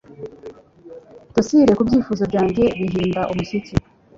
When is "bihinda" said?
2.81-3.21